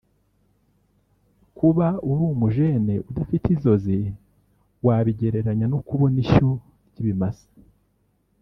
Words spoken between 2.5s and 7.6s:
jeune udafite inzozi wabigereranya no kubona ishyo ry’ibimasa